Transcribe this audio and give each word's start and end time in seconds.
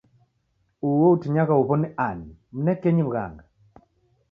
Uo 0.91 1.05
utinyagha 1.17 1.59
huw'o 1.59 1.77
ni 1.81 1.89
ani? 2.07 2.27
Mnekenyi 2.57 3.01
w'ughanga. 3.05 3.43